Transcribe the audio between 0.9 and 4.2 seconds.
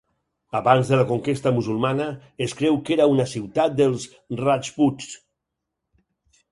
de la conquesta musulmana es creu que era una ciutat dels